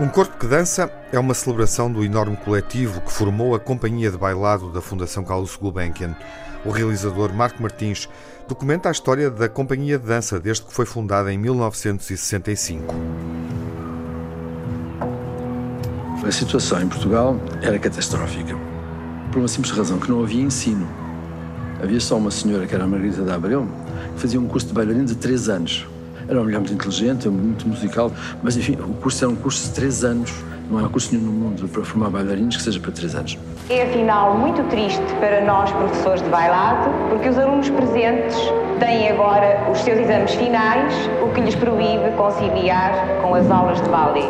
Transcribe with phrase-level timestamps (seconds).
[0.00, 4.16] Um Corpo que Dança é uma celebração do enorme coletivo que formou a Companhia de
[4.16, 6.14] Bailado da Fundação Carlos Gulbenkian.
[6.64, 8.08] O realizador Marco Martins
[8.46, 12.94] documenta a história da Companhia de Dança desde que foi fundada em 1965.
[16.24, 18.56] A situação em Portugal era catastrófica,
[19.30, 20.86] por uma simples razão que não havia ensino.
[21.82, 23.66] Havia só uma senhora, que era a Margarida de Abreu,
[24.14, 25.86] que fazia um curso de bailarino de três anos.
[26.26, 28.12] Era uma mulher muito inteligente, muito musical,
[28.42, 30.32] mas enfim, o curso era um curso de três anos.
[30.70, 33.38] Não há curso nenhum no mundo para formar bailarinos que seja para três anos.
[33.70, 38.36] É afinal muito triste para nós, professores de bailado, porque os alunos presentes
[38.78, 43.88] têm agora os seus exames finais, o que lhes proíbe conciliar com as aulas de
[43.88, 44.28] ballet.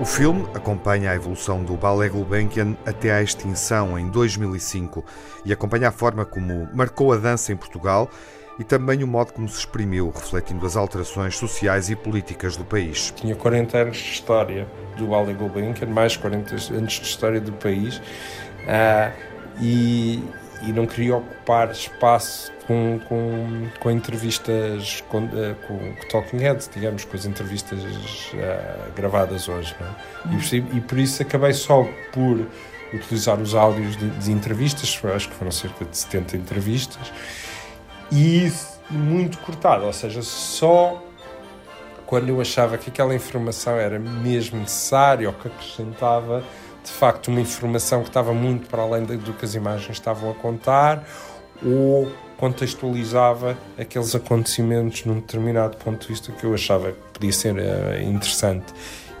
[0.00, 5.04] O filme acompanha a evolução do Ballet Gulbenkian até à extinção em 2005
[5.44, 8.10] e acompanha a forma como marcou a dança em Portugal
[8.58, 13.12] e também o modo como se exprimiu, refletindo as alterações sociais e políticas do país.
[13.14, 17.98] Tinha 40 anos de história do Ballet Gulbenkian, mais 40 anos de história do país,
[17.98, 19.12] uh,
[19.60, 20.24] e,
[20.62, 27.04] e não queria ocupar espaço com, com, com entrevistas com, uh, com, talking heads, digamos,
[27.04, 29.74] com as entrevistas uh, gravadas hoje.
[29.80, 30.54] É?
[30.54, 32.46] E, e, por isso acabei só por
[32.92, 37.12] utilizar os áudios de, de entrevistas, acho que foram cerca de 70 entrevistas,
[38.10, 38.52] e
[38.90, 41.02] muito cortado, ou seja, só
[42.06, 46.44] quando eu achava que aquela informação era mesmo necessária ou que acrescentava
[46.84, 50.34] de facto uma informação que estava muito para além do que as imagens estavam a
[50.34, 51.04] contar
[51.64, 57.54] ou contextualizava aqueles acontecimentos num determinado ponto de vista que eu achava que podia ser
[57.54, 58.72] uh, interessante.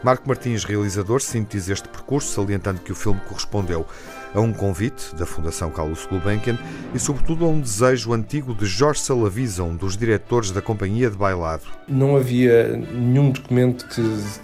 [0.02, 3.86] Marco Martins, realizador, sintetiza este percurso, salientando que o filme correspondeu
[4.34, 6.58] a um convite da Fundação Carlos Gulbenkian
[6.92, 11.16] e, sobretudo, a um desejo antigo de Jorge Salavisa, um dos diretores da Companhia de
[11.16, 11.62] Bailado.
[11.88, 14.02] Não havia nenhum documento que,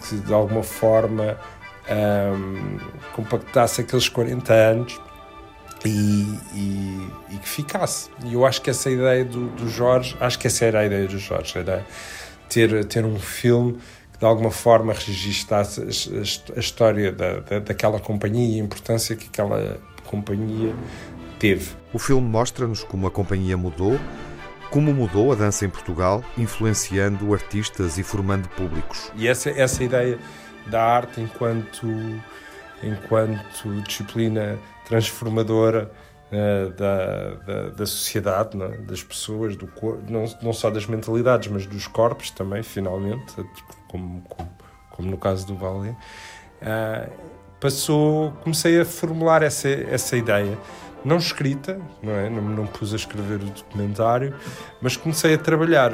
[0.08, 1.36] que de alguma forma,
[1.90, 2.78] um,
[3.14, 5.00] compactasse aqueles 40 anos
[5.84, 8.10] e, e, e, que ficasse.
[8.24, 11.06] E eu acho que essa ideia do, do, Jorge, acho que essa era a ideia
[11.06, 11.84] do Jorge, era
[12.48, 13.78] ter, ter um filme
[14.12, 18.64] que de alguma forma registasse a, a, a história da, da, daquela companhia e a
[18.64, 20.74] importância que aquela companhia
[21.38, 21.72] teve.
[21.92, 23.98] O filme mostra-nos como a companhia mudou,
[24.70, 29.10] como mudou a dança em Portugal, influenciando artistas e formando públicos.
[29.16, 30.18] E essa, essa ideia
[30.66, 31.86] da arte enquanto,
[32.82, 35.90] enquanto disciplina transformadora
[36.32, 38.68] uh, da, da, da, sociedade, é?
[38.78, 39.68] das pessoas, do
[40.08, 43.34] não, não só das mentalidades, mas dos corpos também, finalmente,
[43.88, 44.50] como, como,
[44.90, 45.90] como no caso do Vale.
[45.90, 47.10] Uh,
[47.58, 50.56] passou, comecei a formular essa, essa ideia
[51.04, 52.28] não escrita, não é?
[52.28, 54.34] Não, não pus a escrever o documentário,
[54.80, 55.92] mas comecei a trabalhar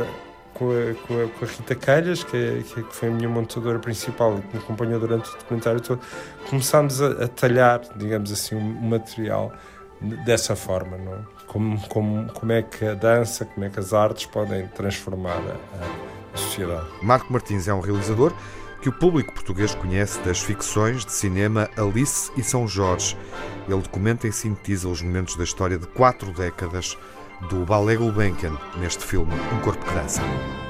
[0.58, 3.78] com a, com a, com a Rita Calhas, que, é, que, foi a minha montadora
[3.78, 6.00] principal e que me acompanhou durante o documentário todo,
[6.48, 9.52] começámos a, a talhar, digamos assim, o um material
[10.24, 11.18] dessa forma, não é?
[11.46, 16.34] Como, como, como é que a dança, como é que as artes podem transformar a,
[16.34, 16.86] a sociedade.
[17.02, 18.32] Marco Martins é um realizador
[18.82, 23.16] que o público português conhece das ficções de cinema Alice e São Jorge.
[23.66, 26.96] Ele documenta e sintetiza os momentos da história de quatro décadas
[27.48, 30.65] do Ballet Gulbenkian neste filme Um Corpo que.